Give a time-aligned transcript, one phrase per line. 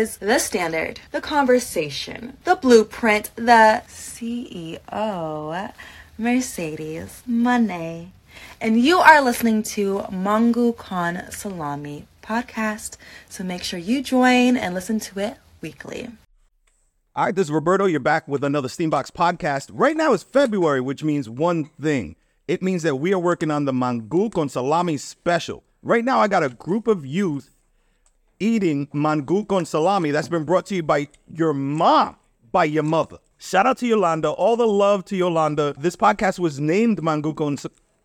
[0.00, 5.72] is the standard, the conversation, the blueprint, the CEO,
[6.16, 8.12] Mercedes Money.
[8.62, 12.96] And you are listening to Mangu con Salami podcast.
[13.28, 16.08] So make sure you join and listen to it weekly.
[17.14, 17.84] All right, this is Roberto.
[17.84, 19.68] You're back with another STEAM Box podcast.
[19.70, 22.16] Right now is February, which means one thing.
[22.48, 25.62] It means that we are working on the Mangu con Salami special.
[25.82, 27.59] Right now, I got a group of youth
[28.40, 32.16] eating Mangu con Salami that's been brought to you by your mom,
[32.50, 33.18] by your mother.
[33.38, 34.30] Shout out to Yolanda.
[34.30, 35.74] All the love to Yolanda.
[35.78, 37.56] This podcast was named Mangu con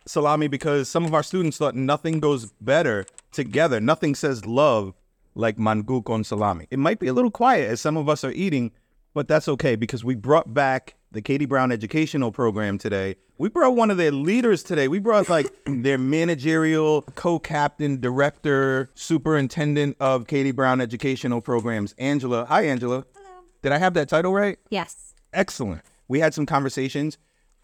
[0.06, 3.80] Salami because some of our students thought nothing goes better together.
[3.80, 4.94] Nothing says love
[5.34, 6.68] like Mangu con Salami.
[6.70, 8.72] It might be a little quiet as some of us are eating,
[9.16, 13.16] but that's okay because we brought back the Katie Brown Educational Program today.
[13.38, 14.90] We brought one of their leaders today.
[14.90, 22.46] We brought like their managerial co-captain, director, superintendent of Katie Brown Educational Programs, Angela.
[22.46, 23.06] Hi, Angela.
[23.16, 23.30] Hello.
[23.62, 24.60] Did I have that title right?
[24.70, 25.16] Yes.
[25.32, 25.82] Excellent.
[26.10, 27.18] We had some conversations.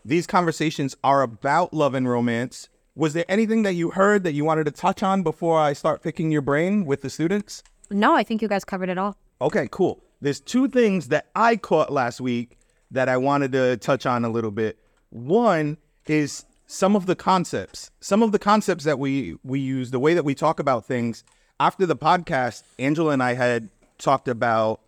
[0.05, 2.69] These conversations are about love and romance.
[2.95, 6.01] Was there anything that you heard that you wanted to touch on before I start
[6.01, 7.61] picking your brain with the students?
[7.89, 9.17] No, I think you guys covered it all.
[9.41, 10.01] Okay, cool.
[10.21, 12.57] There's two things that I caught last week
[12.91, 14.77] that I wanted to touch on a little bit.
[15.09, 19.99] One is some of the concepts, some of the concepts that we we use, the
[19.99, 21.23] way that we talk about things.
[21.59, 24.81] After the podcast, Angela and I had talked about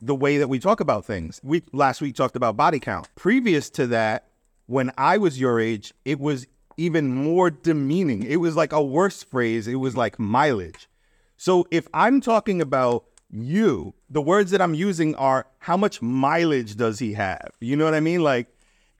[0.00, 1.40] the way that we talk about things.
[1.42, 3.08] We last week talked about body count.
[3.16, 4.26] Previous to that,
[4.66, 6.46] when I was your age, it was
[6.76, 8.22] even more demeaning.
[8.22, 9.68] It was like a worse phrase.
[9.68, 10.88] It was like mileage.
[11.36, 16.76] So if I'm talking about you, the words that I'm using are how much mileage
[16.76, 17.50] does he have?
[17.60, 18.22] You know what I mean?
[18.22, 18.48] Like,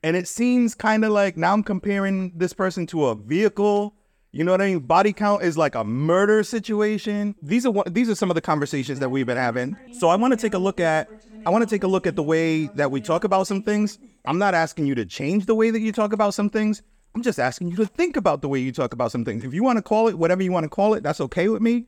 [0.02, 3.94] and it seems kind of like now I'm comparing this person to a vehicle.
[4.32, 4.80] You know what I mean?
[4.80, 7.36] Body count is like a murder situation.
[7.40, 9.76] These are these are some of the conversations that we've been having.
[9.98, 11.08] So I want to take a look at
[11.46, 13.98] I want to take a look at the way that we talk about some things.
[14.24, 16.82] I'm not asking you to change the way that you talk about some things.
[17.14, 19.44] I'm just asking you to think about the way you talk about some things.
[19.44, 21.62] If you want to call it whatever you want to call it, that's okay with
[21.62, 21.86] me.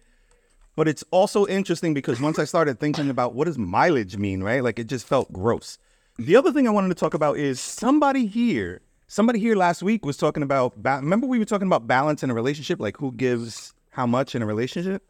[0.76, 4.62] But it's also interesting because once I started thinking about what does mileage mean, right?
[4.62, 5.78] Like it just felt gross.
[6.18, 10.04] The other thing I wanted to talk about is somebody here, somebody here last week
[10.04, 13.10] was talking about, ba- remember we were talking about balance in a relationship, like who
[13.12, 15.02] gives how much in a relationship?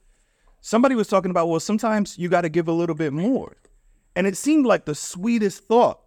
[0.60, 3.56] Somebody was talking about, well, sometimes you got to give a little bit more.
[4.14, 6.00] And it seemed like the sweetest thought,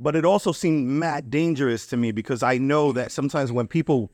[0.00, 4.10] but it also seemed mad dangerous to me because I know that sometimes when people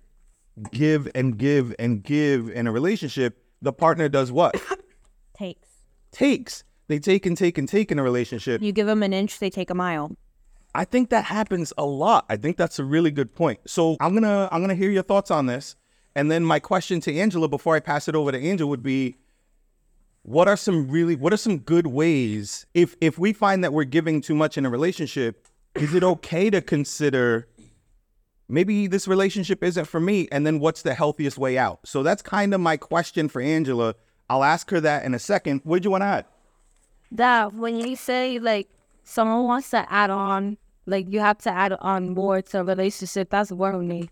[0.73, 4.61] give and give and give in a relationship, the partner does what?
[5.39, 5.69] Takes.
[6.11, 6.65] Takes.
[6.89, 8.61] They take and take and take in a relationship.
[8.61, 10.17] You give them an inch, they take a mile.
[10.75, 12.25] I think that happens a lot.
[12.29, 13.61] I think that's a really good point.
[13.67, 15.77] So I'm gonna I'm gonna hear your thoughts on this.
[16.15, 19.17] And then my question to Angela before I pass it over to Angela would be
[20.23, 23.85] what are some really what are some good ways if if we find that we're
[23.85, 27.49] giving too much in a relationship, is it okay to consider
[28.49, 31.81] maybe this relationship isn't for me and then what's the healthiest way out?
[31.85, 33.95] So that's kind of my question for Angela.
[34.31, 35.63] I'll ask her that in a second.
[35.65, 36.25] What do you want to add?
[37.13, 38.69] That when you say like
[39.05, 43.31] someone wants to add on, like you have to add on more to a relationship,
[43.31, 44.11] that's worrying.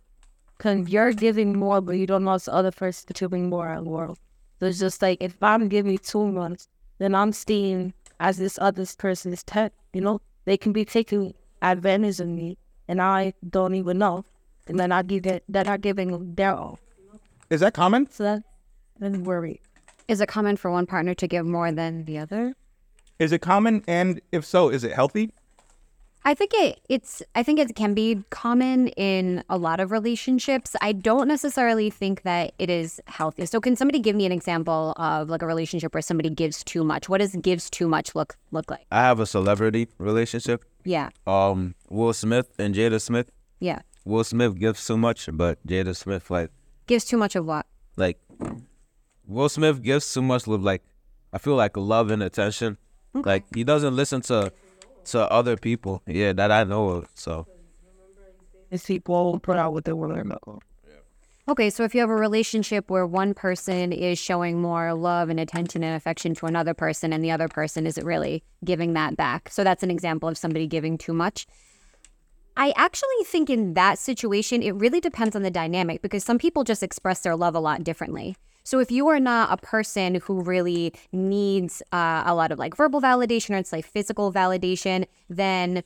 [0.58, 3.84] Cause you're giving more, but you don't know the other person to bring more in
[3.84, 4.18] the world.
[4.58, 6.62] So it's just like if I'm giving too much,
[6.98, 9.72] then I'm seeing as this other person's tech.
[9.92, 12.56] You know, they can be taking advantage of me,
[12.88, 14.24] and I don't even know.
[14.66, 16.78] And then I give it that are giving their all.
[17.50, 18.10] Is that common?
[18.10, 18.42] So that
[18.98, 19.60] that's worry.
[20.08, 22.54] Is it common for one partner to give more than the other?
[23.18, 23.82] Is it common?
[23.88, 25.32] And if so, is it healthy?
[26.24, 30.74] I think it it's I think it can be common in a lot of relationships.
[30.80, 33.46] I don't necessarily think that it is healthy.
[33.46, 36.82] So can somebody give me an example of like a relationship where somebody gives too
[36.82, 37.08] much?
[37.08, 38.86] What does gives too much look look like?
[38.90, 40.64] I have a celebrity relationship.
[40.84, 41.10] Yeah.
[41.28, 43.30] Um, Will Smith and Jada Smith.
[43.60, 43.82] Yeah.
[44.04, 46.50] Will Smith gives too much, but Jada Smith like
[46.88, 47.66] Gives too much of what?
[47.96, 48.18] like
[49.26, 50.82] Will Smith gives too much of like
[51.32, 52.78] I feel like love and attention.
[53.14, 54.52] Like he doesn't listen to
[55.06, 56.02] to other people.
[56.06, 57.08] Yeah, that I know of.
[57.14, 57.46] So
[58.70, 60.60] It's people put out what they want to know.
[61.48, 65.38] Okay, so if you have a relationship where one person is showing more love and
[65.38, 69.48] attention and affection to another person and the other person isn't really giving that back.
[69.52, 71.46] So that's an example of somebody giving too much.
[72.56, 76.64] I actually think in that situation, it really depends on the dynamic because some people
[76.64, 78.34] just express their love a lot differently.
[78.66, 82.76] So if you are not a person who really needs uh, a lot of like
[82.76, 85.84] verbal validation or it's like physical validation, then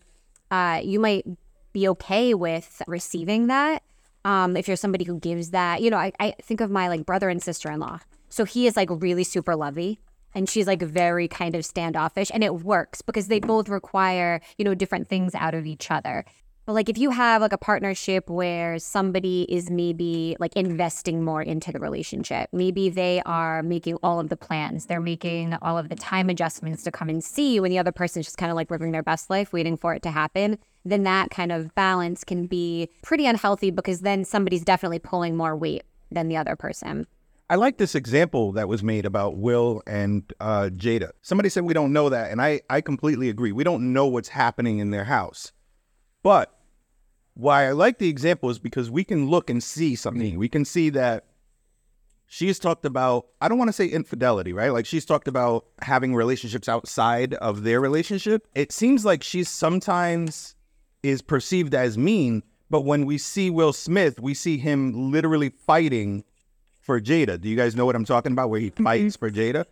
[0.50, 1.26] uh, you might
[1.74, 3.82] be okay with receiving that.
[4.24, 7.04] Um, if you're somebody who gives that, you know, I, I think of my like
[7.04, 7.98] brother and sister in law.
[8.30, 10.00] So he is like really super lovey
[10.34, 14.64] and she's like very kind of standoffish and it works because they both require, you
[14.64, 16.24] know, different things out of each other.
[16.66, 21.42] But like if you have like a partnership where somebody is maybe like investing more
[21.42, 25.88] into the relationship, maybe they are making all of the plans, they're making all of
[25.88, 28.50] the time adjustments to come and see you, and the other person is just kind
[28.50, 31.74] of like living their best life, waiting for it to happen, then that kind of
[31.74, 36.56] balance can be pretty unhealthy because then somebody's definitely pulling more weight than the other
[36.56, 37.06] person.
[37.48, 41.10] I like this example that was made about Will and uh, Jada.
[41.20, 43.50] Somebody said we don't know that, and I, I completely agree.
[43.50, 45.50] We don't know what's happening in their house.
[46.22, 46.54] But
[47.34, 50.34] why I like the example is because we can look and see something.
[50.34, 50.38] Mm.
[50.38, 51.24] We can see that
[52.26, 54.72] she's talked about, I don't want to say infidelity, right?
[54.72, 58.46] Like she's talked about having relationships outside of their relationship.
[58.54, 60.54] It seems like she sometimes
[61.02, 66.24] is perceived as mean, but when we see Will Smith, we see him literally fighting
[66.80, 67.40] for Jada.
[67.40, 68.50] Do you guys know what I'm talking about?
[68.50, 68.84] Where he mm-hmm.
[68.84, 69.64] fights for Jada.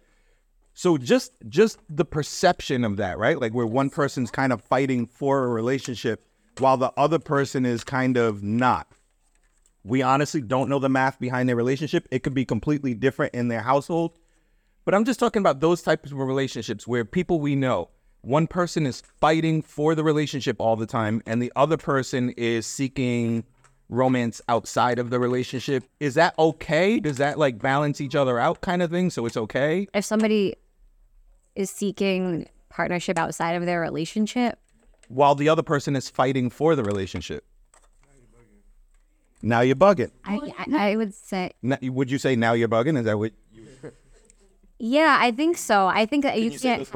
[0.75, 3.41] So just just the perception of that, right?
[3.41, 6.28] Like where one person's kind of fighting for a relationship
[6.61, 8.89] while the other person is kind of not.
[9.85, 12.07] We honestly don't know the math behind their relationship.
[12.11, 14.19] It could be completely different in their household.
[14.85, 17.91] But I'm just talking about those types of relationships where people we know,
[18.23, 22.67] one person is fighting for the relationship all the time and the other person is
[22.67, 23.45] seeking
[23.89, 25.85] romance outside of the relationship.
[26.01, 27.01] Is that okay?
[27.01, 29.11] Does that like balance each other out kind of thing?
[29.11, 29.87] So it's okay?
[29.95, 30.57] If somebody
[31.55, 34.59] is seeking partnership outside of their relationship,
[35.09, 37.45] While the other person is fighting for the relationship.
[39.41, 40.11] Now you're bugging.
[40.25, 42.99] I, I, I would say, Now, would you say now you're bugging?
[42.99, 43.33] Is that what
[44.79, 45.87] yeah, I think so.
[45.87, 46.89] I think that you, you can't.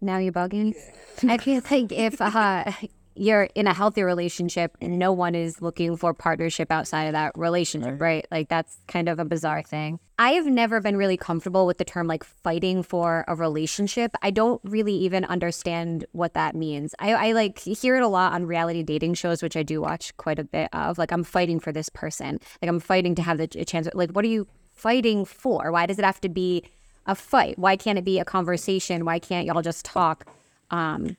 [0.00, 0.74] Now you're bugging.
[1.22, 2.72] I feel like if uh,
[3.18, 7.32] you're in a healthy relationship, and no one is looking for partnership outside of that
[7.36, 8.26] relationship, right?
[8.30, 9.98] Like that's kind of a bizarre thing.
[10.18, 14.12] I have never been really comfortable with the term like fighting for a relationship.
[14.22, 16.94] I don't really even understand what that means.
[16.98, 20.16] I, I like hear it a lot on reality dating shows, which I do watch
[20.16, 20.98] quite a bit of.
[20.98, 22.40] Like I'm fighting for this person.
[22.62, 23.88] Like I'm fighting to have the a chance.
[23.94, 25.70] Like what are you fighting for?
[25.70, 26.64] Why does it have to be
[27.06, 27.58] a fight?
[27.58, 29.04] Why can't it be a conversation?
[29.04, 30.26] Why can't y'all just talk?
[30.70, 31.16] Um,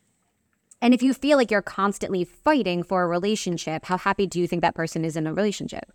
[0.81, 4.47] and if you feel like you're constantly fighting for a relationship, how happy do you
[4.47, 5.91] think that person is in a relationship?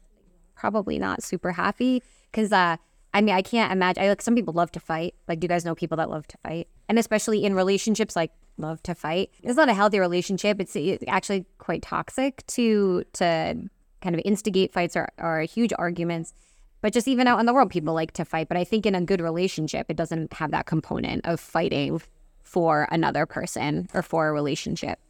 [0.54, 2.02] Probably not super happy.
[2.30, 2.76] Because, uh,
[3.14, 4.02] I mean, I can't imagine.
[4.02, 5.14] I, like some people love to fight.
[5.26, 6.68] Like, do you guys know people that love to fight?
[6.88, 9.30] And especially in relationships, like love to fight.
[9.42, 10.60] It's not a healthy relationship.
[10.60, 13.68] It's, it's actually quite toxic to to
[14.02, 16.34] kind of instigate fights or, or huge arguments.
[16.82, 18.48] But just even out in the world, people like to fight.
[18.48, 22.02] But I think in a good relationship, it doesn't have that component of fighting
[22.44, 25.00] for another person or for a relationship.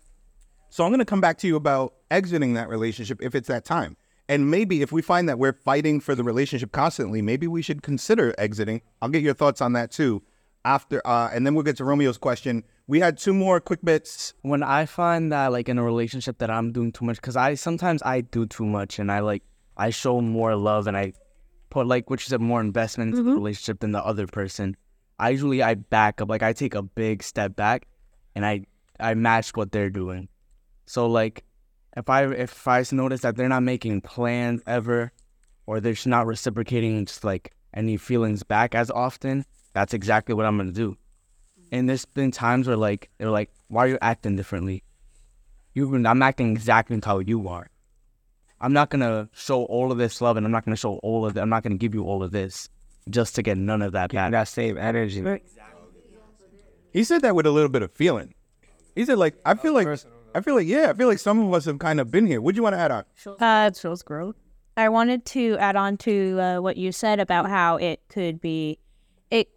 [0.70, 3.64] So I'm going to come back to you about exiting that relationship if it's that
[3.64, 3.96] time.
[4.28, 7.82] And maybe if we find that we're fighting for the relationship constantly, maybe we should
[7.82, 8.80] consider exiting.
[9.02, 10.22] I'll get your thoughts on that too
[10.64, 12.64] after uh, and then we'll get to Romeo's question.
[12.86, 14.34] We had two more quick bits.
[14.42, 17.54] when I find that like in a relationship that I'm doing too much, because I
[17.54, 19.42] sometimes I do too much and I like
[19.76, 21.12] I show more love and I
[21.70, 24.76] put like which is a more investment into the relationship than the other person.
[25.18, 27.86] I usually I back up like I take a big step back
[28.34, 28.66] and I
[28.98, 30.28] I match what they're doing.
[30.86, 31.44] So like
[31.96, 35.12] if I if I notice that they're not making plans ever
[35.66, 40.46] or they're just not reciprocating just like any feelings back as often, that's exactly what
[40.46, 40.96] I'm gonna do.
[41.70, 44.82] And there's been times where like they're like, "Why are you acting differently?"
[45.74, 47.68] You, I'm acting exactly how you are.
[48.60, 51.36] I'm not gonna show all of this love, and I'm not gonna show all of
[51.36, 51.40] it.
[51.40, 52.68] I'm not gonna give you all of this
[53.10, 54.30] just to get none of that back.
[54.32, 55.24] that same energy.
[56.92, 58.34] He said that with a little bit of feeling.
[58.94, 59.88] He said like I feel like
[60.34, 62.40] I feel like yeah, I feel like some of us have kind of been here.
[62.40, 63.04] What do you want to add on?
[63.40, 64.36] Uh, it shows growth.
[64.76, 68.78] I wanted to add on to uh, what you said about how it could be,
[69.30, 69.48] it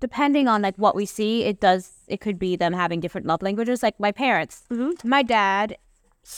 [0.00, 1.92] depending on like what we see, it does.
[2.06, 3.82] It could be them having different love languages.
[3.82, 4.64] Like my parents,
[5.04, 5.76] my dad,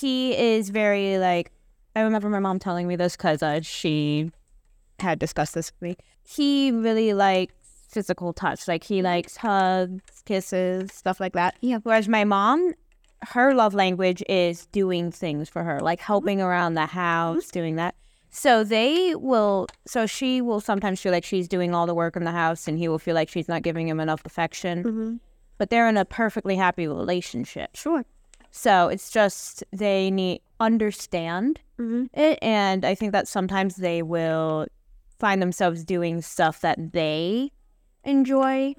[0.01, 1.53] he is very like.
[1.97, 4.31] I remember my mom telling me this because uh, she
[5.01, 5.97] had discussed this with me.
[6.23, 7.55] He really likes
[7.89, 8.69] physical touch.
[8.69, 11.57] Like he likes hugs, kisses, stuff like that.
[11.61, 11.79] Yeah.
[11.83, 12.75] Whereas my mom,
[13.23, 17.59] her love language is doing things for her, like helping around the house, mm-hmm.
[17.59, 17.95] doing that.
[18.31, 22.23] So they will, so she will sometimes feel like she's doing all the work in
[22.23, 24.85] the house and he will feel like she's not giving him enough affection.
[24.85, 25.17] Mm-hmm.
[25.59, 27.75] But they're in a perfectly happy relationship.
[27.75, 28.05] Sure.
[28.51, 32.05] So it's just they need understand mm-hmm.
[32.19, 34.67] it, and I think that sometimes they will
[35.21, 37.53] find themselves doing stuff that they
[38.05, 38.75] enjoy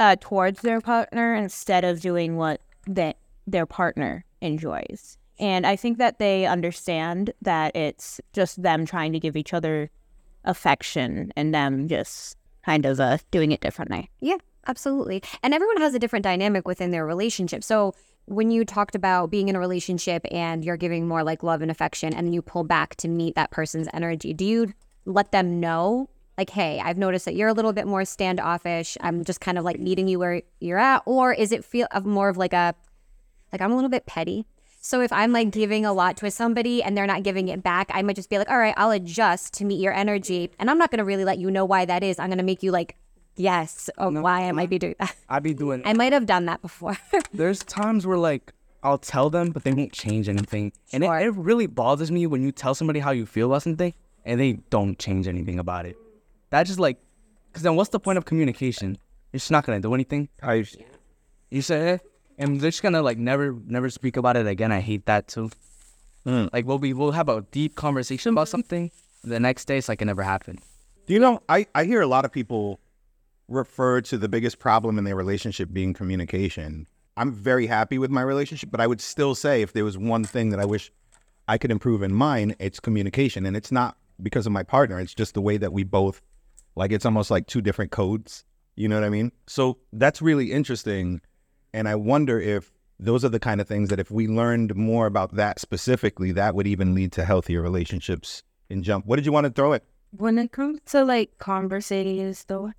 [0.00, 5.18] uh, towards their partner instead of doing what that their partner enjoys.
[5.38, 9.90] And I think that they understand that it's just them trying to give each other
[10.44, 14.10] affection and them just kind of uh, doing it differently.
[14.20, 14.36] Yeah,
[14.66, 15.22] absolutely.
[15.42, 17.64] And everyone has a different dynamic within their relationship.
[17.64, 17.94] So
[18.26, 21.70] when you talked about being in a relationship and you're giving more like love and
[21.70, 24.72] affection and you pull back to meet that person's energy, do you
[25.10, 26.08] let them know
[26.40, 28.96] like, hey, I've noticed that you're a little bit more standoffish.
[29.02, 32.06] I'm just kind of like meeting you where you're at, or is it feel of
[32.06, 32.74] more of like a
[33.52, 34.46] like I'm a little bit petty.
[34.80, 37.90] So if I'm like giving a lot to somebody and they're not giving it back,
[37.92, 40.78] I might just be like, all right, I'll adjust to meet your energy, and I'm
[40.78, 42.18] not gonna really let you know why that is.
[42.18, 42.96] I'm gonna make you like,
[43.36, 45.14] yes, oh, why am I might be doing that.
[45.28, 45.82] i'd be doing.
[45.84, 46.96] I might have done that before.
[47.34, 51.34] There's times where like I'll tell them, but they won't change anything, and it, it
[51.34, 53.92] really bothers me when you tell somebody how you feel about something
[54.24, 55.96] and they don't change anything about it.
[56.50, 56.98] That just like,
[57.52, 58.98] cause then what's the point of communication?
[59.32, 60.28] You're just not gonna do anything.
[60.42, 60.64] I
[61.50, 61.98] You say, eh,
[62.38, 64.72] and they're just gonna like never, never speak about it again.
[64.72, 65.50] I hate that too.
[66.26, 66.50] Mm.
[66.52, 68.90] Like we'll be, we'll have a deep conversation about something.
[69.22, 70.60] The next day, it's like it never happened.
[71.06, 71.42] Do you know?
[71.48, 72.80] I I hear a lot of people
[73.48, 76.86] refer to the biggest problem in their relationship being communication.
[77.16, 80.24] I'm very happy with my relationship, but I would still say if there was one
[80.24, 80.90] thing that I wish
[81.48, 85.00] I could improve in mine, it's communication, and it's not because of my partner.
[85.00, 86.22] It's just the way that we both
[86.76, 86.92] like.
[86.92, 88.44] It's almost like two different codes.
[88.76, 89.32] You know what I mean?
[89.46, 91.20] So that's really interesting,
[91.74, 95.06] and I wonder if those are the kind of things that if we learned more
[95.06, 99.06] about that specifically, that would even lead to healthier relationships in jump.
[99.06, 99.84] What did you want to throw it?
[100.16, 102.72] When it comes to like conversating though,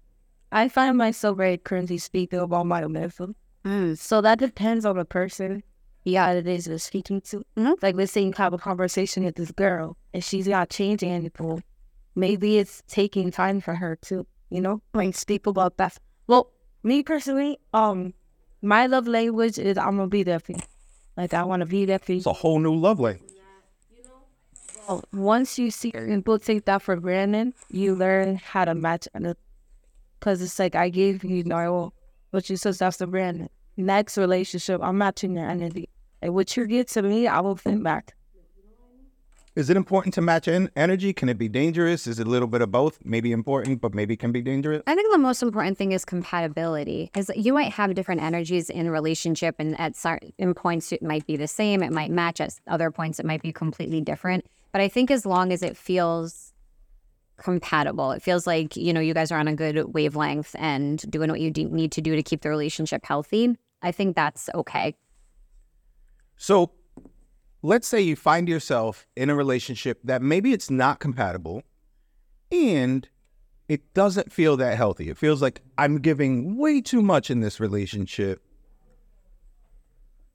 [0.51, 3.35] I find myself very cringy speaking about my emotions.
[3.65, 3.97] Mm.
[3.97, 5.63] So that depends on the person.
[6.03, 7.43] Yeah, it is they're speaking to.
[7.81, 11.63] Like, let's say you have a conversation with this girl and she's not changing anything.
[12.15, 15.97] Maybe it's taking time for her to, you know, like speak about that.
[16.27, 16.51] Well,
[16.83, 18.13] me personally, um,
[18.61, 20.59] my love language is I'm gonna be there for you.
[21.17, 22.17] Like, I want to be there for you.
[22.19, 23.29] It's a whole new love language.
[24.87, 29.37] Well, once you see people take that for granted, you learn how to match it.
[30.19, 31.93] Because it's like, I gave you no,
[32.31, 33.49] but you said that's the brand.
[33.77, 35.89] Next relationship, I'm matching your energy.
[36.21, 38.15] And what you get to me, I will think back.
[39.53, 41.11] Is it important to match in energy?
[41.11, 42.07] Can it be dangerous?
[42.07, 42.99] Is it a little bit of both?
[43.03, 44.81] Maybe important, but maybe can be dangerous.
[44.87, 47.11] I think the most important thing is compatibility.
[47.17, 51.27] Is you might have different energies in a relationship, and at certain points it might
[51.27, 51.83] be the same.
[51.83, 52.39] It might match.
[52.39, 54.45] At other points it might be completely different.
[54.71, 56.50] But I think as long as it feels
[57.41, 61.29] compatible, it feels like you know you guys are on a good wavelength and doing
[61.29, 63.57] what you do, need to do to keep the relationship healthy.
[63.81, 64.95] I think that's okay.
[66.37, 66.71] So,
[67.61, 71.63] let's say you find yourself in a relationship that maybe it's not compatible
[72.51, 73.07] and
[73.67, 75.09] it doesn't feel that healthy.
[75.09, 78.41] It feels like I'm giving way too much in this relationship.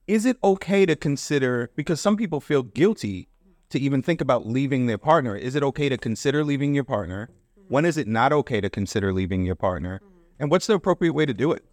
[0.07, 3.29] Is it okay to consider, because some people feel guilty
[3.76, 7.30] to even think about leaving their partner, is it okay to consider leaving your partner?
[7.68, 10.00] When is it not okay to consider leaving your partner?
[10.38, 11.64] And what's the appropriate way to do it?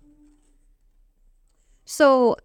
[1.86, 2.36] So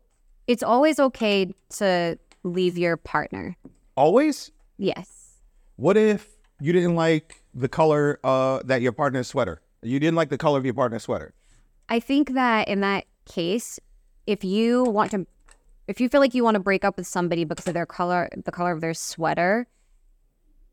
[0.46, 3.56] it's always okay to leave your partner.
[3.96, 4.52] Always?
[4.76, 5.40] Yes.
[5.76, 6.28] What if
[6.60, 9.60] you didn't like the color uh, that your partner's sweater?
[9.82, 11.34] You didn't like the color of your partner's sweater.
[11.88, 13.80] I think that in that case,
[14.26, 15.26] if you want to,
[15.88, 18.28] if you feel like you want to break up with somebody because of their color,
[18.44, 19.66] the color of their sweater,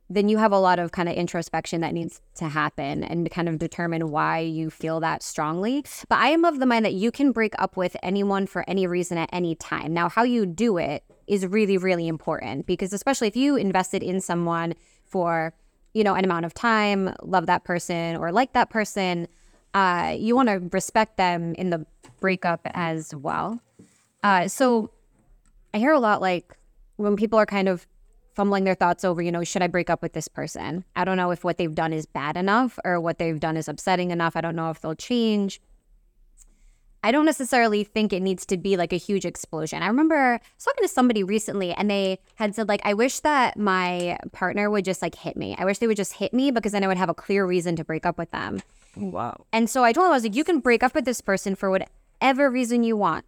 [0.10, 3.50] then you have a lot of kind of introspection that needs to happen and kind
[3.50, 5.84] of determine why you feel that strongly.
[6.10, 8.86] But I am of the mind that you can break up with anyone for any
[8.86, 9.94] reason at any time.
[9.94, 14.22] Now, how you do it is really, really important because, especially if you invested in
[14.22, 15.54] someone for,
[15.94, 19.28] you know, an amount of time, love that person or like that person,
[19.74, 21.86] uh, you want to respect them in the
[22.20, 23.60] breakup as well.
[24.24, 24.92] Uh, so
[25.76, 26.56] I hear a lot like
[26.96, 27.86] when people are kind of
[28.34, 30.86] fumbling their thoughts over, you know, should I break up with this person?
[30.96, 33.68] I don't know if what they've done is bad enough or what they've done is
[33.68, 34.38] upsetting enough.
[34.38, 35.60] I don't know if they'll change.
[37.04, 39.84] I don't necessarily think it needs to be like a huge explosion.
[39.84, 43.20] I remember I was talking to somebody recently and they had said, like, I wish
[43.20, 45.58] that my partner would just like hit me.
[45.60, 47.76] I wish they would just hit me because then I would have a clear reason
[47.76, 48.62] to break up with them.
[48.96, 49.46] Wow.
[49.52, 51.54] And so I told them, I was like, you can break up with this person
[51.54, 53.26] for whatever reason you want.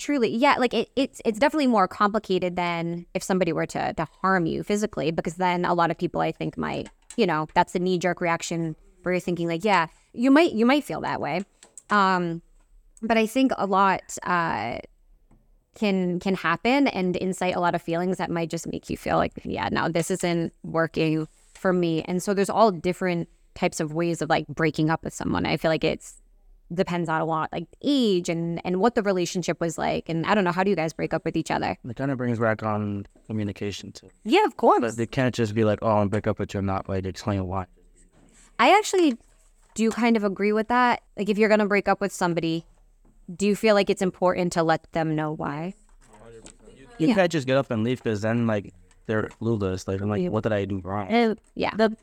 [0.00, 4.06] Truly, yeah, like it, it's it's definitely more complicated than if somebody were to to
[4.22, 6.88] harm you physically, because then a lot of people I think might,
[7.18, 10.64] you know, that's the knee jerk reaction where you're thinking like, yeah, you might you
[10.64, 11.44] might feel that way,
[11.90, 12.40] um,
[13.02, 14.78] but I think a lot uh,
[15.74, 19.18] can can happen and incite a lot of feelings that might just make you feel
[19.18, 23.92] like, yeah, no, this isn't working for me, and so there's all different types of
[23.92, 25.44] ways of like breaking up with someone.
[25.44, 26.22] I feel like it's
[26.72, 30.34] depends on a lot like age and and what the relationship was like and i
[30.34, 32.38] don't know how do you guys break up with each other It kind of brings
[32.38, 34.08] back on communication too.
[34.24, 36.58] yeah of course But they can't just be like, "Oh, I'm break up with you,"
[36.60, 37.66] I'm not like explain why.
[38.58, 39.16] I actually
[39.74, 41.00] do kind of agree with that.
[41.16, 42.66] Like, if you're going to break up with somebody,
[43.34, 45.74] do you feel like it's important to let them know why?
[46.98, 47.14] You Yeah.
[47.14, 48.74] can't just get up and leave because then like
[49.06, 49.88] they're clueless.
[49.88, 51.08] Like, I'm like, what did I do wrong?
[51.08, 51.74] And Yeah.
[51.76, 51.96] the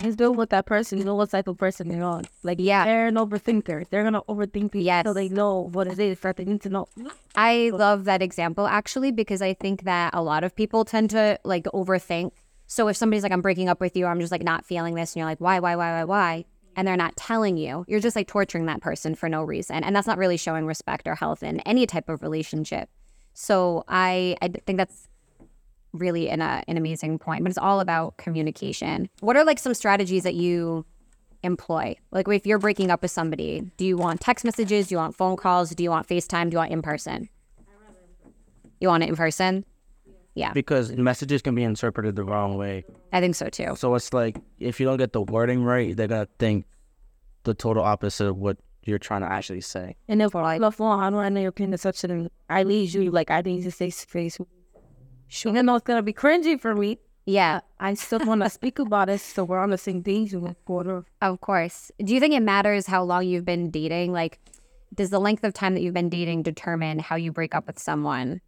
[0.00, 0.98] just deal with that person.
[0.98, 2.24] You know what type of person they're on.
[2.42, 2.84] Like Yeah.
[2.84, 3.88] they're an overthinker.
[3.88, 5.04] They're gonna overthink it Yes.
[5.04, 6.88] so they know what it is that they need to know.
[7.34, 11.38] I love that example actually because I think that a lot of people tend to
[11.44, 12.32] like overthink.
[12.66, 15.12] So if somebody's like, I'm breaking up with you, I'm just like not feeling this,
[15.14, 16.44] and you're like, why, why, why, why, why?
[16.76, 19.82] And they're not telling you, you're just like torturing that person for no reason.
[19.82, 22.88] And that's not really showing respect or health in any type of relationship.
[23.32, 25.08] So I, I think that's
[25.98, 29.08] really an, uh, an amazing point, but it's all about communication.
[29.20, 30.84] What are like some strategies that you
[31.42, 31.96] employ?
[32.10, 34.88] Like if you're breaking up with somebody, do you want text messages?
[34.88, 35.70] Do you want phone calls?
[35.70, 36.50] Do you want FaceTime?
[36.50, 37.28] Do you want in person?
[38.80, 39.64] You want it in person?
[40.34, 40.52] Yeah.
[40.52, 42.84] Because messages can be interpreted the wrong way.
[43.12, 43.74] I think so too.
[43.76, 46.64] So it's like if you don't get the wording right, they're gonna think
[47.42, 49.96] the total opposite of what you're trying to actually say.
[50.06, 52.62] And if I love phone, how do I know your opinion is such an I
[52.62, 54.38] leave you like I need to face to face.
[55.28, 56.98] Sure, I know it's gonna be cringy for me.
[57.26, 60.56] Yeah, I still want to speak about it, so we're on the same page with
[60.64, 61.04] quarter.
[61.20, 61.92] of course.
[62.02, 64.12] Do you think it matters how long you've been dating?
[64.12, 64.38] Like,
[64.94, 67.78] does the length of time that you've been dating determine how you break up with
[67.78, 68.40] someone?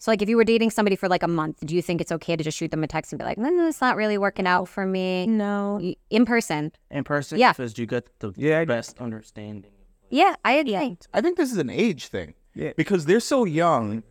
[0.00, 2.12] So, like, if you were dating somebody for like a month, do you think it's
[2.12, 4.16] okay to just shoot them a text and be like, "No, no, it's not really
[4.18, 5.26] working out for me"?
[5.26, 7.52] No, In person, In person, Yeah.
[7.52, 9.72] because you get the Yeah, best understanding.
[10.10, 10.98] yeah, I agree.
[11.14, 12.34] I think this is an age thing.
[12.54, 12.72] Yeah.
[12.76, 14.02] Because they're so young.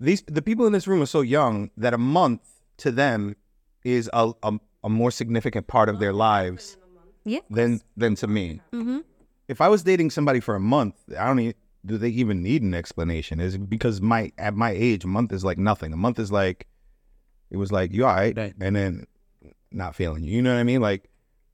[0.00, 2.40] These the people in this room are so young that a month
[2.78, 3.36] to them
[3.84, 6.76] is a a, a more significant part of their lives
[7.24, 7.40] Yeah.
[7.50, 8.60] than than to me.
[8.72, 8.98] Mm-hmm.
[9.48, 11.54] If I was dating somebody for a month, I don't e
[11.86, 13.40] do they even need an explanation?
[13.40, 15.92] Is it because my at my age, a month is like nothing.
[15.92, 16.66] A month is like
[17.50, 18.54] it was like you all right, Right.
[18.60, 19.06] and then
[19.72, 20.32] not feeling you.
[20.36, 20.80] You know what I mean?
[20.80, 21.08] Like,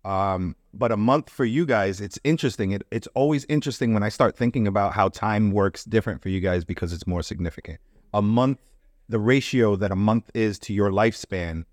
[0.04, 2.72] um, but a month for you guys, it's interesting.
[2.72, 6.40] It, it's always interesting when I start thinking about how time works different for you
[6.40, 7.78] guys because it's more significant.
[8.14, 8.61] A month,
[9.09, 11.64] the ratio that a month is to your lifespan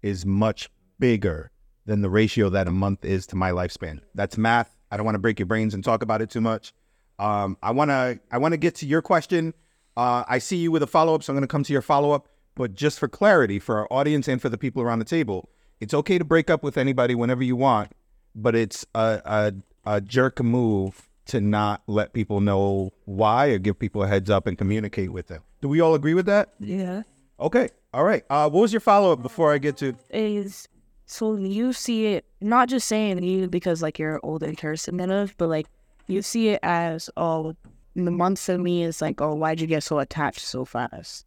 [0.00, 1.50] is much bigger
[1.86, 3.98] than the ratio that a month is to my lifespan.
[4.14, 4.76] That's math.
[4.92, 6.72] I don't want to break your brains and talk about it too much.
[7.18, 9.54] Um, I want to I want to get to your question.
[9.96, 11.82] Uh, I see you with a follow up, so I'm going to come to your
[11.82, 12.28] follow up.
[12.54, 15.48] But just for clarity, for our audience and for the people around the table,
[15.80, 17.90] it's okay to break up with anybody whenever you want,
[18.36, 19.52] but it's a, a,
[19.84, 24.46] a jerk move to not let people know why or give people a heads up
[24.46, 25.42] and communicate with them.
[25.60, 26.54] Do we all agree with that?
[26.58, 27.02] yeah,
[27.40, 27.70] Okay.
[27.94, 28.24] All right.
[28.28, 29.94] Uh, what was your follow up before I get to?
[30.10, 30.68] is
[31.06, 35.10] so you see it not just saying you because like you're an older person than
[35.10, 35.66] us, but like
[36.06, 37.54] you see it as oh
[37.94, 41.24] the months of me is like oh why'd you get so attached so fast.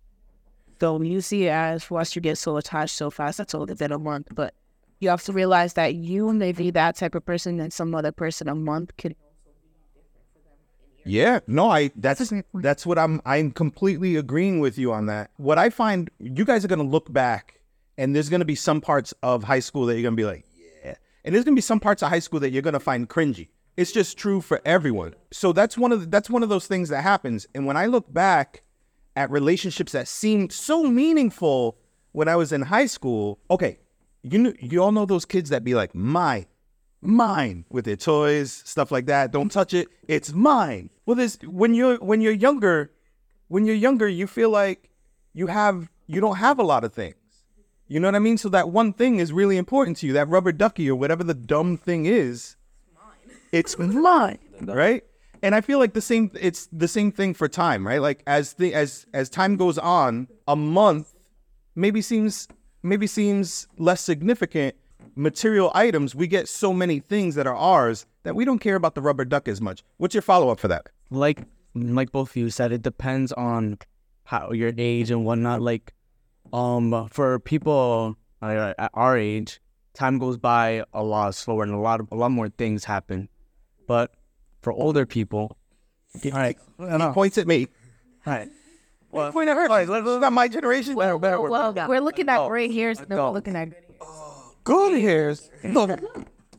[0.80, 3.38] So you see it as why'd you get so attached so fast?
[3.40, 4.54] That's older than a month, but
[5.00, 8.12] you have to realize that you may be that type of person and some other
[8.12, 9.16] person a month could
[11.06, 15.32] Yeah, no, I that's that's what I'm I'm completely agreeing with you on that.
[15.38, 17.60] What I find you guys are gonna look back
[17.98, 20.46] and there's gonna be some parts of high school that you're gonna be like,
[20.84, 20.96] yeah.
[21.24, 23.50] And there's gonna be some parts of high school that you're gonna find cringy.
[23.78, 25.16] It's just true for everyone.
[25.32, 27.48] So that's one of the, that's one of those things that happens.
[27.56, 28.64] And when I look back
[29.16, 31.78] at relationships that seemed so meaningful
[32.12, 33.80] when I was in high school, okay,
[34.24, 36.46] you know, you all know those kids that be like, my
[37.02, 39.32] mine with their toys, stuff like that.
[39.32, 39.88] Don't touch it.
[40.08, 40.90] It's mine.
[41.06, 42.92] Well, this when you're when you're younger,
[43.48, 44.90] when you're younger, you feel like
[45.34, 47.16] you have you don't have a lot of things.
[47.88, 48.38] You know what I mean?
[48.38, 50.14] So that one thing is really important to you.
[50.14, 52.56] That rubber ducky or whatever the dumb thing is,
[53.52, 55.04] it's mine, right?
[55.44, 56.32] And I feel like the same.
[56.40, 58.02] It's the same thing for time, right?
[58.02, 61.14] Like as the as as time goes on, a month
[61.76, 62.48] maybe seems
[62.84, 64.76] maybe seems less significant
[65.16, 68.96] material items we get so many things that are ours that we don't care about
[68.96, 71.44] the rubber duck as much what's your follow-up for that Like
[71.74, 73.78] like both of you said, it depends on
[74.26, 75.62] how your age and whatnot.
[75.62, 75.94] Like,
[76.52, 79.62] um, for people uh, at our age,
[79.94, 83.30] time goes by a lot slower and a lot of, a lot more things happen.
[83.88, 84.12] But
[84.62, 85.58] for older people,
[86.26, 87.14] all right, I know.
[87.14, 87.68] points at me
[88.28, 88.50] All right.
[89.32, 93.28] point at her it's not my generation well we're looking at gray hairs and go.
[93.28, 93.70] we're looking at
[94.64, 95.50] good hairs.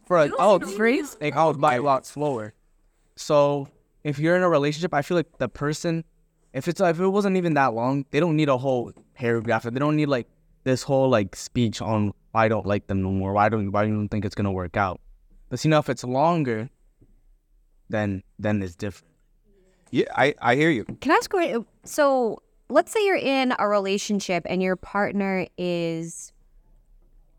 [0.07, 1.17] for like oh, freeze.
[1.21, 2.55] like I was by a lot slower.
[3.17, 3.69] So
[4.05, 6.05] if you're in a relationship, I feel like the person,
[6.53, 9.63] if it's if it wasn't even that long, they don't need a whole paragraph.
[9.65, 10.29] They don't need like
[10.65, 13.33] this whole like speech on why I don't like them no more.
[13.33, 15.01] Why don't why don't you think it's gonna work out?
[15.49, 16.71] But you know, if it's longer,
[17.89, 19.13] then then it's different.
[19.91, 21.67] yeah i i hear you Can I ask you?
[21.85, 26.32] So let's say you're in a relationship and your partner is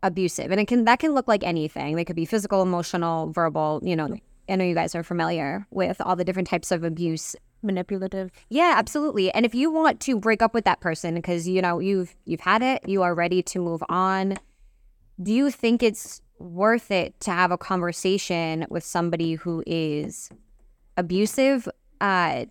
[0.04, 1.96] abusive, and it can that can look like anything.
[1.96, 3.80] They could be physical, emotional, verbal.
[3.82, 4.16] You know,
[4.48, 8.30] I know you guys are familiar with all the different types of abuse Manipulative.
[8.50, 9.32] yeah, absolutely.
[9.32, 12.40] And if you want to break up with that person because you know you've you've
[12.40, 14.36] had it, you are ready to move on,
[15.20, 20.30] do you think it's worth it to have a conversation with somebody who is
[20.98, 21.66] abusive?
[22.00, 22.44] Uh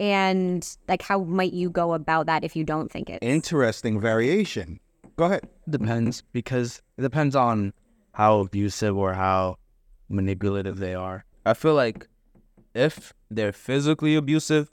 [0.00, 3.18] and like how might you go about that if you don't think it?
[3.20, 4.80] Interesting variation.
[5.18, 5.48] Go ahead.
[5.68, 7.72] Depends because it depends on
[8.12, 9.58] how abusive or how
[10.08, 11.24] manipulative they are.
[11.44, 12.06] I feel like
[12.72, 14.70] if they're physically abusive,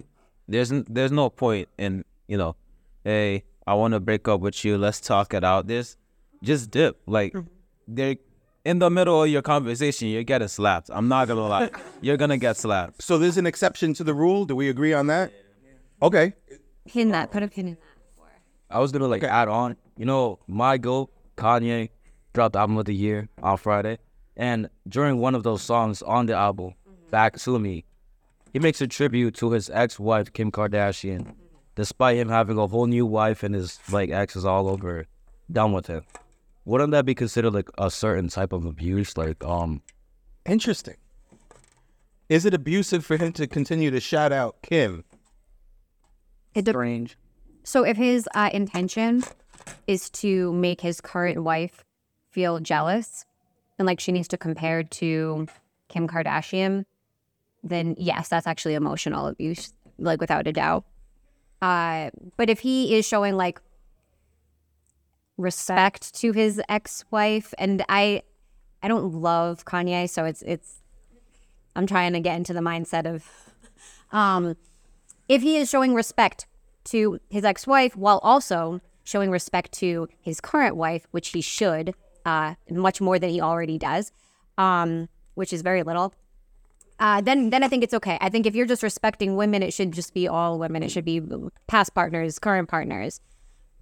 [0.47, 2.55] there's n- there's no point in you know,
[3.03, 4.77] hey, I want to break up with you.
[4.77, 5.65] Let's talk it out.
[5.65, 5.97] This
[6.43, 7.01] just dip.
[7.07, 7.35] Like
[7.87, 8.17] they're
[8.63, 10.91] in the middle of your conversation, you're getting slapped.
[10.93, 13.01] I'm not gonna lie, you're gonna get slapped.
[13.01, 14.45] So there's an exception to the rule.
[14.45, 15.33] Do we agree on that?
[16.03, 16.33] Okay.
[16.87, 17.94] Pin that, put a pin in that.
[18.75, 21.91] I was gonna like add on, you know, my goal, Kanye
[22.33, 23.99] dropped album of the year on Friday,
[24.35, 26.73] and during one of those songs on the album,
[27.09, 27.85] "Back to Me,"
[28.51, 31.35] he makes a tribute to his ex-wife Kim Kardashian,
[31.75, 35.05] despite him having a whole new wife and his like exes all over,
[35.49, 36.03] done with him.
[36.65, 39.15] Wouldn't that be considered like a certain type of abuse?
[39.15, 39.83] Like, um,
[40.45, 40.97] Interesting.
[42.27, 45.05] Is it abusive for him to continue to shout out Kim?
[46.53, 47.17] It de- strange.
[47.65, 49.23] So if his uh, intention
[49.87, 51.83] is to make his current wife
[52.29, 53.25] feel jealous
[53.79, 55.47] and like she needs to compare to
[55.89, 56.85] Kim Kardashian,
[57.63, 60.85] then yes, that's actually emotional abuse, like without a doubt.
[61.59, 63.59] Uh, but if he is showing like
[65.35, 68.21] respect to his ex-wife, and I,
[68.83, 70.83] I don't love Kanye, so it's it's,
[71.75, 73.25] I'm trying to get into the mindset of,
[74.11, 74.55] um,
[75.27, 76.45] if he is showing respect
[76.85, 81.93] to his ex-wife while also showing respect to his current wife, which he should,
[82.25, 84.11] uh, much more than he already does,
[84.57, 86.13] um, which is very little.
[86.99, 88.17] Uh, then, then I think it's okay.
[88.21, 90.81] I think if you're just respecting women, it should just be all women.
[90.81, 91.21] It should be
[91.67, 93.19] past partners, current partners.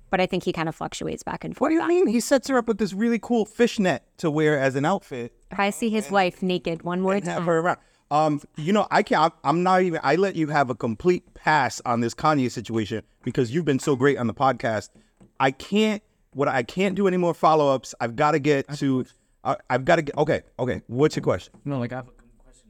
[0.09, 1.61] But I think he kind of fluctuates back and forth.
[1.61, 2.07] What do you mean?
[2.07, 5.59] He sets her up with this really cool fishnet to wear as an outfit If
[5.59, 7.79] I see his wife naked one more and have time, her around.
[8.13, 9.34] Um, you know, I can't.
[9.43, 9.99] I'm not even.
[10.04, 13.95] I let you have a complete pass on this Kanye situation because you've been so
[13.95, 14.89] great on the podcast.
[15.39, 16.04] I can't.
[16.34, 17.95] What I can't do any more follow ups.
[17.99, 19.06] I've got to get to.
[19.43, 20.15] I, I've got to get.
[20.15, 20.43] Okay.
[20.60, 20.84] Okay.
[20.86, 21.54] What's your question?
[21.65, 22.12] No, like I have a
[22.43, 22.69] question.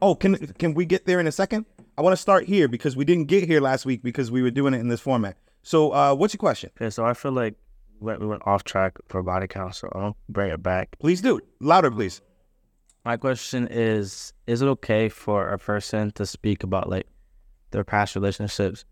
[0.00, 1.66] Oh, can can we get there in a second?
[1.96, 4.52] I want to start here because we didn't get here last week because we were
[4.52, 5.36] doing it in this format.
[5.64, 6.70] So, uh, what's your question?
[6.80, 7.56] Okay, so I feel like
[7.98, 10.96] we we went off track for body count, so I'll bring it back.
[11.00, 12.20] Please do louder, please.
[13.04, 17.06] My question is: Is it okay for a person to speak about like
[17.70, 18.84] their past relationships?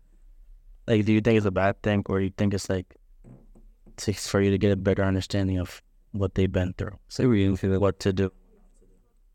[0.87, 2.95] Like, do you think it's a bad thing, or you think it's like
[3.97, 6.97] to, for you to get a better understanding of what they've been through?
[7.09, 8.31] So you feel what to do.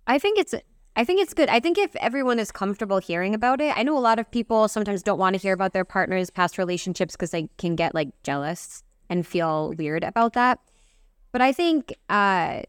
[0.07, 0.55] I think it's
[0.95, 1.49] I think it's good.
[1.49, 4.69] I think if everyone is comfortable hearing about it, I know a lot of people
[4.69, 8.11] sometimes don't want to hear about their partner's past relationships because they can get like
[8.23, 10.59] jealous and feel weird about that.
[11.31, 12.63] But I think uh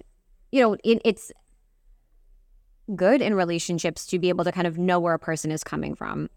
[0.52, 1.32] you know, it, it's
[2.96, 5.96] good in relationships to be able to kind of know where a person is coming
[5.96, 6.30] from.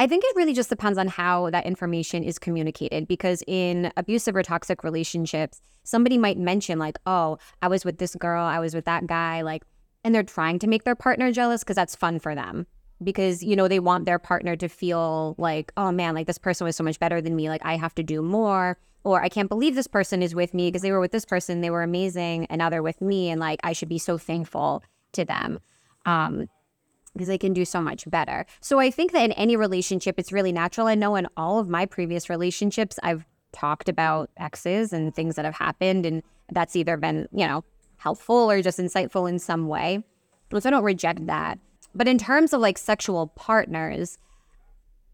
[0.00, 4.36] I think it really just depends on how that information is communicated because in abusive
[4.36, 8.76] or toxic relationships, somebody might mention, like, oh, I was with this girl, I was
[8.76, 9.64] with that guy, like,
[10.04, 12.64] and they're trying to make their partner jealous because that's fun for them.
[13.02, 16.64] Because, you know, they want their partner to feel like, oh man, like this person
[16.64, 17.48] was so much better than me.
[17.48, 18.78] Like, I have to do more.
[19.02, 21.60] Or I can't believe this person is with me because they were with this person,
[21.60, 23.30] they were amazing, and now they're with me.
[23.30, 24.84] And like, I should be so thankful
[25.18, 25.58] to them.
[26.06, 26.48] Um,
[27.14, 28.46] because they can do so much better.
[28.60, 30.86] So I think that in any relationship, it's really natural.
[30.86, 35.44] I know in all of my previous relationships, I've talked about exes and things that
[35.44, 37.64] have happened, and that's either been, you know,
[37.96, 40.04] helpful or just insightful in some way.
[40.52, 41.58] So I don't reject that.
[41.94, 44.18] But in terms of like sexual partners,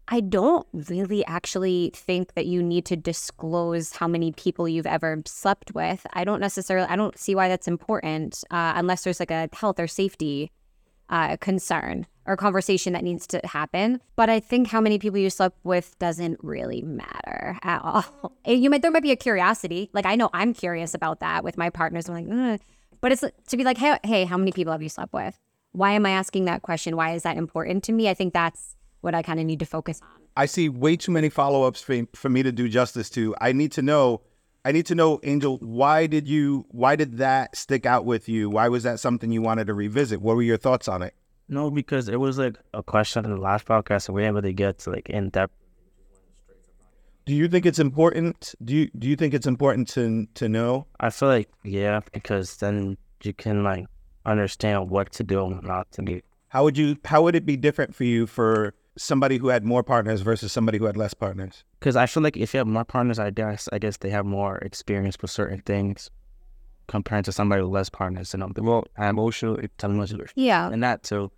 [0.07, 5.21] I don't really actually think that you need to disclose how many people you've ever
[5.25, 6.05] slept with.
[6.13, 9.79] I don't necessarily, I don't see why that's important uh, unless there's like a health
[9.79, 10.51] or safety
[11.09, 13.99] uh, concern or conversation that needs to happen.
[14.15, 18.05] But I think how many people you slept with doesn't really matter at all.
[18.47, 19.89] You might there might be a curiosity.
[19.91, 22.07] Like I know I'm curious about that with my partners.
[22.07, 22.61] I'm like,
[23.01, 25.39] but it's to be like, hey, hey, how many people have you slept with?
[25.71, 26.95] Why am I asking that question?
[26.95, 28.07] Why is that important to me?
[28.07, 30.09] I think that's what I kind of need to focus on.
[30.35, 33.35] I see way too many follow ups for, for me to do justice to.
[33.39, 34.21] I need to know.
[34.65, 35.57] I need to know, Angel.
[35.59, 36.65] Why did you?
[36.71, 38.49] Why did that stick out with you?
[38.49, 40.21] Why was that something you wanted to revisit?
[40.21, 41.13] What were your thoughts on it?
[41.47, 44.53] No, because it was like a question in the last podcast, and we didn't really
[44.53, 45.53] get to like in depth.
[47.25, 48.55] Do you think it's important?
[48.63, 50.87] Do you do you think it's important to to know?
[50.99, 53.85] I feel like yeah, because then you can like
[54.25, 56.21] understand what to do and not to do.
[56.49, 59.83] How would you how would it be different for you for somebody who had more
[59.83, 61.63] partners versus somebody who had less partners?
[61.79, 64.25] Because I feel like if you have more partners, I guess I guess they have
[64.25, 66.09] more experience with certain things
[66.87, 70.69] compared to somebody with less partners and they're more emotional, intelligent, Yeah.
[70.71, 71.31] and that too.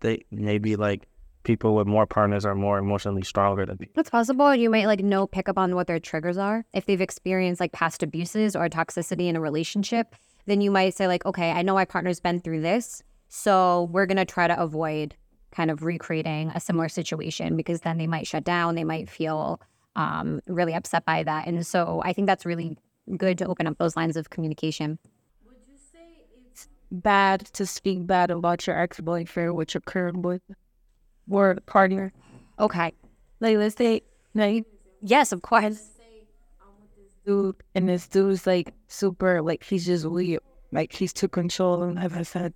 [0.00, 1.06] They maybe like
[1.44, 3.88] people with more partners are more emotionally stronger than me.
[3.96, 6.64] It's possible you might like know pick up on what their triggers are.
[6.74, 10.14] If they've experienced like past abuses or toxicity in a relationship,
[10.46, 14.06] then you might say like, okay, I know my partner's been through this, so we're
[14.06, 15.14] gonna try to avoid
[15.50, 19.60] kind of recreating a similar situation because then they might shut down, they might feel
[19.96, 22.76] um, really upset by that, and so I think that's really
[23.16, 24.98] good to open up those lines of communication.
[25.46, 30.20] Would you say it's bad to speak bad about your ex boyfriend with your current
[30.22, 30.56] boyfriend
[31.30, 32.12] or partner.
[32.58, 32.92] Okay.
[33.40, 34.02] Like let's say
[34.34, 34.64] like
[35.00, 35.90] Yes, of course.
[37.24, 40.40] dude and this dude's like super like he's just weird.
[40.72, 42.54] Like he's too controlling as I said.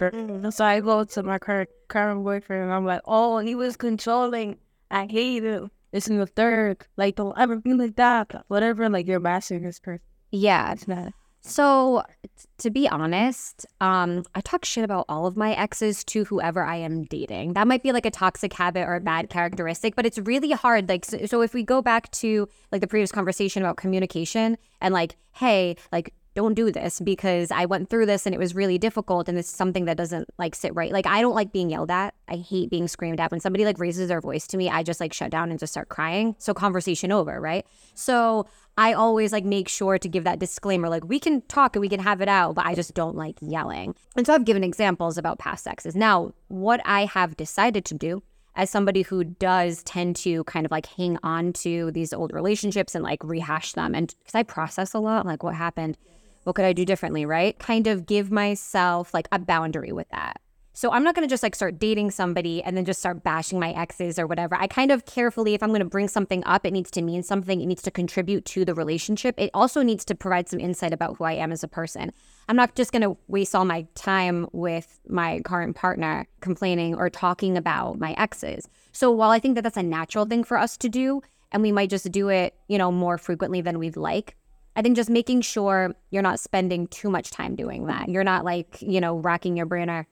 [0.50, 4.58] So I go to my current current boyfriend and I'm like, Oh, he was controlling.
[4.90, 5.70] I hate him.
[5.92, 6.86] This is the third.
[6.96, 8.44] Like don't ever be like that.
[8.48, 10.00] Whatever, like you're bashing this person.
[10.30, 10.72] Yeah.
[10.72, 15.52] It's not So, t- to be honest, um, I talk shit about all of my
[15.54, 17.54] exes to whoever I am dating.
[17.54, 20.88] That might be like a toxic habit or a bad characteristic, but it's really hard.
[20.88, 24.94] Like, so, so if we go back to like the previous conversation about communication and
[24.94, 28.78] like, hey, like, don't do this because I went through this and it was really
[28.78, 30.92] difficult and it's something that doesn't like sit right.
[30.92, 32.14] Like, I don't like being yelled at.
[32.28, 33.30] I hate being screamed at.
[33.30, 35.72] When somebody like raises their voice to me, I just like shut down and just
[35.72, 36.34] start crying.
[36.38, 37.66] So, conversation over, right?
[37.94, 38.46] So,
[38.78, 41.88] I always like make sure to give that disclaimer like we can talk and we
[41.88, 43.94] can have it out, but I just don't like yelling.
[44.16, 45.94] And so I've given examples about past exes.
[45.94, 48.22] Now, what I have decided to do
[48.54, 52.94] as somebody who does tend to kind of like hang on to these old relationships
[52.94, 55.96] and like rehash them and because I process a lot like what happened,
[56.44, 57.58] what could I do differently, right?
[57.58, 60.40] Kind of give myself like a boundary with that.
[60.74, 63.60] So I'm not going to just like start dating somebody and then just start bashing
[63.60, 64.54] my exes or whatever.
[64.54, 67.22] I kind of carefully, if I'm going to bring something up, it needs to mean
[67.22, 67.60] something.
[67.60, 69.34] It needs to contribute to the relationship.
[69.36, 72.10] It also needs to provide some insight about who I am as a person.
[72.48, 77.10] I'm not just going to waste all my time with my current partner complaining or
[77.10, 78.66] talking about my exes.
[78.92, 81.20] So while I think that that's a natural thing for us to do,
[81.52, 84.36] and we might just do it, you know, more frequently than we'd like,
[84.74, 88.08] I think just making sure you're not spending too much time doing that.
[88.08, 90.06] You're not like, you know, racking your brain or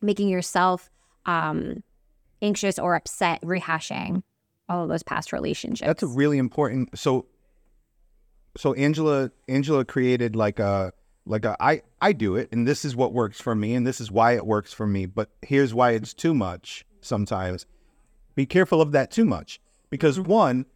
[0.00, 0.90] making yourself
[1.26, 1.82] um,
[2.40, 4.22] anxious or upset rehashing
[4.68, 5.86] all of those past relationships.
[5.86, 6.98] That's a really important.
[6.98, 7.26] So,
[8.56, 10.92] so Angela, Angela created like a
[11.24, 14.00] like a I I do it, and this is what works for me, and this
[14.00, 15.06] is why it works for me.
[15.06, 16.84] But here's why it's too much.
[17.00, 17.66] Sometimes,
[18.34, 20.66] be careful of that too much because one,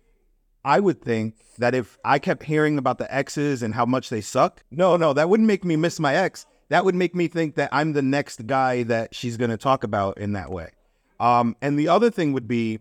[0.67, 4.21] I would think that if I kept hearing about the exes and how much they
[4.21, 6.45] suck, no, no, that wouldn't make me miss my ex.
[6.71, 9.85] That would make me think that I'm the next guy that she's going to talk
[9.85, 10.71] about in that way.
[11.21, 12.81] Um, and the other thing would be,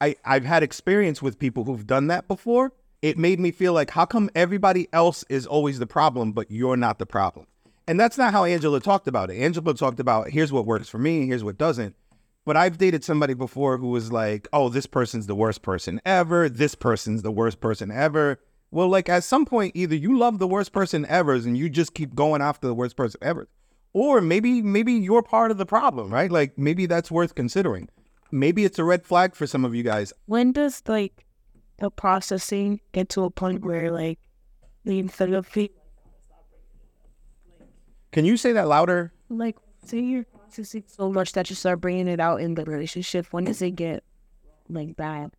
[0.00, 2.72] I, I've had experience with people who've done that before.
[3.02, 6.76] It made me feel like, how come everybody else is always the problem, but you're
[6.76, 7.46] not the problem?
[7.86, 9.38] And that's not how Angela talked about it.
[9.40, 11.94] Angela talked about, here's what works for me, here's what doesn't.
[12.46, 16.48] But I've dated somebody before who was like, oh, this person's the worst person ever.
[16.48, 18.40] This person's the worst person ever.
[18.70, 21.92] Well, like at some point, either you love the worst person ever and you just
[21.92, 23.48] keep going after the worst person ever.
[23.92, 26.30] Or maybe maybe you're part of the problem, right?
[26.30, 27.88] Like maybe that's worth considering.
[28.30, 30.12] Maybe it's a red flag for some of you guys.
[30.26, 31.24] when does like
[31.78, 34.18] the processing get to a point where like
[34.84, 35.70] the instead of fe-
[38.12, 39.12] Can you say that louder?
[39.28, 43.26] like say you're processing so much that you start bringing it out in the relationship
[43.32, 44.04] when does it get
[44.68, 45.30] like bad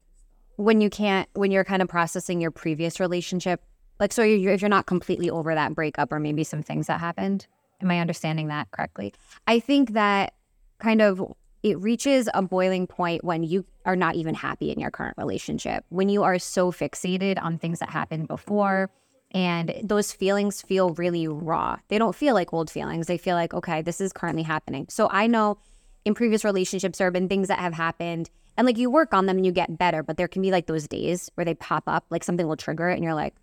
[0.58, 3.62] when you can't, when you're kind of processing your previous relationship.
[4.00, 7.00] Like, so you're, if you're not completely over that breakup or maybe some things that
[7.00, 7.48] happened.
[7.82, 9.14] Am I understanding that correctly?
[9.46, 10.34] I think that
[10.80, 11.24] kind of
[11.64, 15.86] it reaches a boiling point when you are not even happy in your current relationship.
[15.90, 18.90] When you are so fixated on things that happened before
[19.32, 21.78] and those feelings feel really raw.
[21.90, 23.08] They don't feel like old feelings.
[23.08, 24.88] They feel like, okay, this is currently happening.
[24.90, 25.58] So I know
[26.06, 29.26] in previous relationships there have been things that have happened and like you work on
[29.26, 31.84] them and you get better, but there can be like those days where they pop
[31.88, 33.36] up, like something will trigger it and you're like,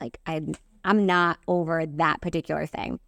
[0.00, 3.00] like I'm I'm not over that particular thing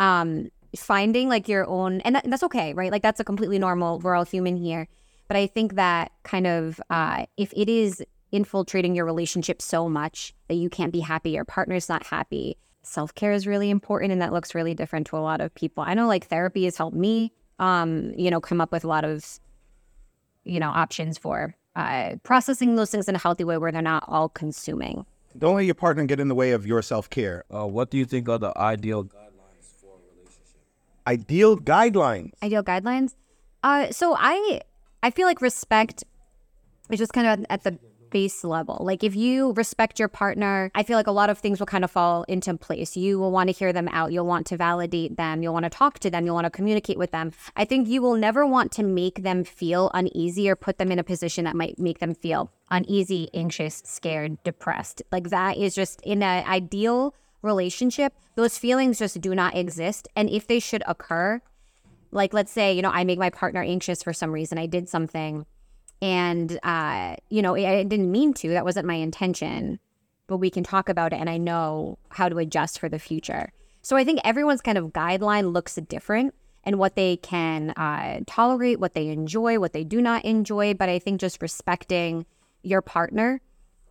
[0.00, 3.98] um finding like your own and that, that's okay right like that's a completely normal
[4.00, 4.86] we're all human here
[5.28, 10.34] but i think that kind of uh if it is infiltrating your relationship so much
[10.48, 14.32] that you can't be happy your partner's not happy self-care is really important and that
[14.32, 17.32] looks really different to a lot of people i know like therapy has helped me
[17.58, 19.38] um you know come up with a lot of
[20.44, 24.02] you know options for uh, processing those things in a healthy way where they're not
[24.08, 25.04] all consuming.
[25.36, 27.44] Don't let your partner get in the way of your self care.
[27.54, 30.56] Uh, what do you think are the ideal guidelines for a relationship?
[31.06, 32.30] Ideal guidelines.
[32.42, 33.14] ideal guidelines
[33.62, 34.60] uh so i
[35.02, 36.04] i feel like respect
[36.90, 37.78] is just kind of at the
[38.44, 38.78] level.
[38.80, 41.84] Like if you respect your partner i feel like a lot of things will kind
[41.84, 42.96] of fall into place.
[42.96, 44.12] You will want to hear them out.
[44.12, 45.42] You'll want to validate them.
[45.42, 46.24] You'll want to talk to them.
[46.24, 47.32] You'll want to communicate with them.
[47.56, 50.98] I think you will never want to make them feel uneasy or put them in
[50.98, 55.02] a position that might make them feel uneasy anxious scared depressed.
[55.12, 60.08] Like that is just in an ideal relationship those feelings just do not exist.
[60.16, 61.40] And if they should occur
[62.12, 64.88] like let's say you know i make my partner anxious for some reason i did
[64.88, 65.44] something
[66.02, 69.78] and uh you know i didn't mean to that wasn't my intention
[70.26, 73.52] but we can talk about it and i know how to adjust for the future
[73.82, 78.80] so i think everyone's kind of guideline looks different and what they can uh, tolerate
[78.80, 82.26] what they enjoy what they do not enjoy but i think just respecting
[82.62, 83.40] your partner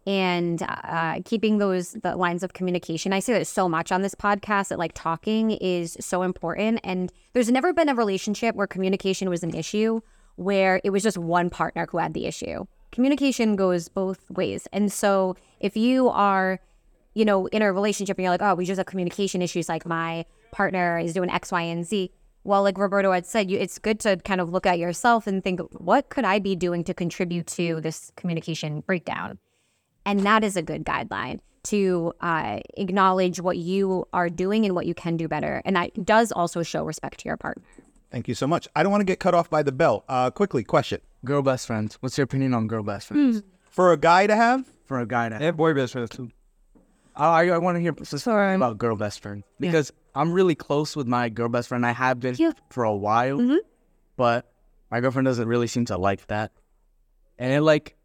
[0.08, 3.12] and uh, keeping those the lines of communication.
[3.12, 6.80] I say that so much on this podcast that like talking is so important.
[6.84, 10.02] And there's never been a relationship where communication was an issue
[10.36, 12.66] where it was just one partner who had the issue.
[12.92, 14.68] Communication goes both ways.
[14.72, 16.60] And so if you are,
[17.14, 19.86] you know, in a relationship and you're like, oh, we just have communication issues, like
[19.86, 22.12] my partner is doing X, Y, and Z.
[22.44, 25.44] Well, like Roberto had said, you, it's good to kind of look at yourself and
[25.44, 29.40] think, what could I be doing to contribute to this communication breakdown?
[30.06, 34.86] And that is a good guideline to uh, acknowledge what you are doing and what
[34.86, 35.64] you can do better.
[35.66, 37.64] And that does also show respect to your partner.
[38.16, 38.66] Thank you so much.
[38.74, 40.06] I don't want to get cut off by the bell.
[40.08, 41.98] Uh, quickly, question Girl best friends.
[42.00, 43.44] What's your opinion on girl best friends?
[43.70, 44.66] for a guy to have.
[44.86, 46.32] For a guy to And boy best friends too.
[47.14, 48.56] I, I want to hear specifically Sorry.
[48.56, 51.86] about girl best friend because I'm really close with my girl best friend.
[51.86, 52.54] I have been Yeah.
[52.70, 53.60] for a while,
[54.16, 54.50] but
[54.90, 56.54] my girlfriend doesn't really seem to like that,
[57.38, 57.98] and it like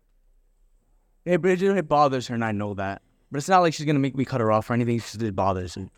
[1.24, 3.02] it, it, it bothers her, and I know that.
[3.30, 4.96] But it's not like she's gonna make me cut her off or anything.
[4.96, 5.88] It's just it bothers me.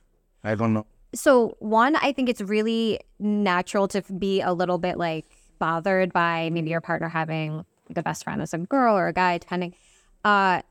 [0.45, 0.87] I don't know.
[1.15, 5.27] So, one, I think it's really natural to be a little bit like
[5.59, 9.39] bothered by maybe your partner having a best friend as a girl or a guy,
[9.39, 9.75] depending.
[10.25, 10.63] Uh,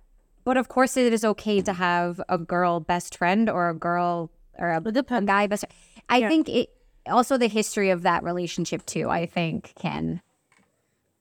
[0.44, 4.32] but of course, it is okay to have a girl best friend or a girl
[4.58, 5.74] or a, a guy best friend.
[6.10, 6.70] I think it
[7.08, 9.10] also the history of that relationship too.
[9.10, 10.22] I think can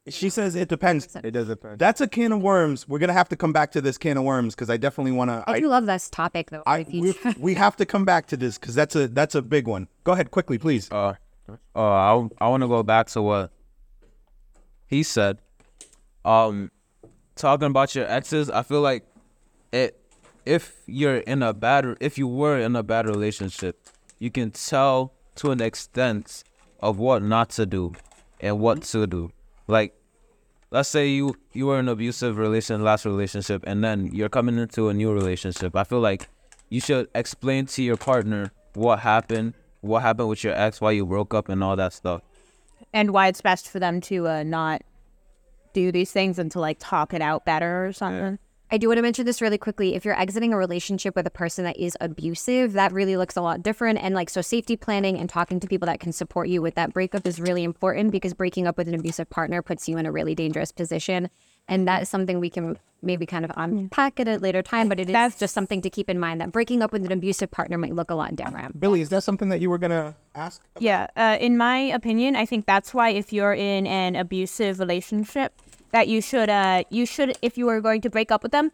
[0.08, 1.14] She says it depends.
[1.22, 1.78] It does depend.
[1.78, 2.88] That's a can of worms.
[2.88, 5.30] We're gonna have to come back to this can of worms because I definitely want
[5.30, 5.44] to.
[5.46, 6.62] I, I, do love this topic though.
[6.64, 9.42] I for we, we have to come back to this because that's a that's a
[9.42, 9.88] big one.
[10.04, 10.90] Go ahead, quickly, please.
[10.90, 11.14] Uh,
[11.76, 13.50] uh, I I want to go back to what
[14.86, 15.38] he said.
[16.24, 16.70] Um,
[17.36, 19.04] talking about your exes, I feel like
[19.70, 19.98] it.
[20.46, 23.86] If you're in a bad, if you were in a bad relationship,
[24.18, 26.42] you can tell to an extent
[26.80, 27.92] of what not to do
[28.40, 29.30] and what to do.
[29.70, 29.94] Like,
[30.70, 34.59] let's say you you were in an abusive relation, last relationship, and then you're coming
[34.59, 35.74] into a new relationship.
[35.76, 36.28] I feel like
[36.68, 41.06] you should explain to your partner what happened, what happened with your ex, why you
[41.06, 42.22] broke up, and all that stuff.
[42.92, 44.83] and why it's best for them to uh, not
[45.72, 48.38] do these things and to like talk it out better or something.
[48.72, 49.96] I do want to mention this really quickly.
[49.96, 53.42] If you're exiting a relationship with a person that is abusive, that really looks a
[53.42, 53.98] lot different.
[53.98, 56.92] And like, so safety planning and talking to people that can support you with that
[56.92, 60.12] breakup is really important because breaking up with an abusive partner puts you in a
[60.12, 61.30] really dangerous position.
[61.66, 65.00] And that is something we can maybe kind of unpack at a later time, but
[65.00, 67.50] it is That's- just something to keep in mind that breaking up with an abusive
[67.50, 68.78] partner might look a lot different.
[68.78, 70.62] Billy, is that something that you were gonna ask?
[70.78, 75.54] Yeah, uh, in my opinion, I think that's why if you're in an abusive relationship,
[75.92, 78.72] that you should, uh, you should, if you are going to break up with them,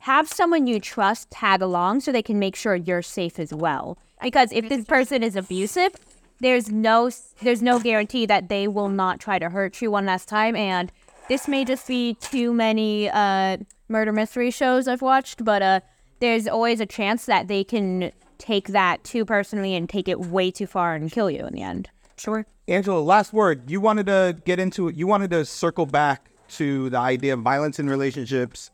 [0.00, 3.98] have someone you trust tag along so they can make sure you're safe as well.
[4.20, 5.92] Because if this person is abusive,
[6.40, 7.10] there's no,
[7.40, 10.56] there's no guarantee that they will not try to hurt you one last time.
[10.56, 10.90] And
[11.28, 13.58] this may just be too many uh,
[13.88, 15.80] murder mystery shows I've watched, but uh,
[16.18, 20.50] there's always a chance that they can take that too personally and take it way
[20.50, 21.90] too far and kill you in the end.
[22.16, 22.44] Sure.
[22.66, 23.70] Angela, last word.
[23.70, 24.96] You wanted to get into it.
[24.96, 28.70] You wanted to circle back to the idea of violence in relationships,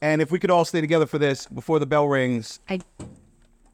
[0.00, 2.60] and if we could all stay together for this before the bell rings.
[2.68, 2.80] I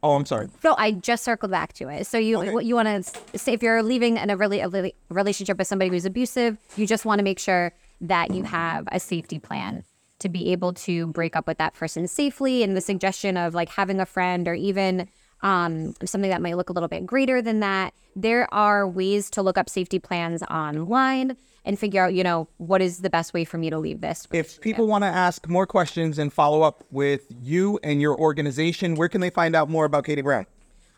[0.01, 0.49] Oh, I'm sorry.
[0.63, 2.07] No, I just circled back to it.
[2.07, 4.95] So you what you want to say if you're leaving in a really a really-
[5.09, 9.01] relationship with somebody who's abusive, you just want to make sure that you have a
[9.01, 9.83] safety plan
[10.21, 12.63] to be able to break up with that person safely.
[12.63, 15.09] And the suggestion of like having a friend or even
[15.43, 17.93] um, something that might look a little bit greater than that.
[18.15, 21.37] There are ways to look up safety plans online
[21.69, 24.27] and figure out, you know, what is the best way for me to leave this.
[24.33, 28.95] If people want to ask more questions and follow up with you and your organization,
[28.95, 30.47] where can they find out more about Katie Brown?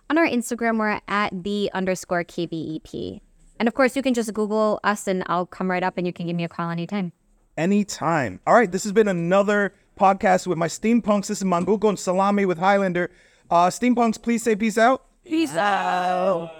[0.09, 3.21] On our Instagram, we're at the underscore KBEP.
[3.59, 6.12] And of course, you can just Google us and I'll come right up and you
[6.12, 7.12] can give me a call anytime.
[7.59, 8.41] anytime.
[8.47, 11.27] All right, this has been another podcast with my steampunks.
[11.27, 13.11] This is Mangu con Salami with Highlander.
[13.51, 15.05] Uh, steampunks, please say peace out.
[15.25, 16.53] Peace out.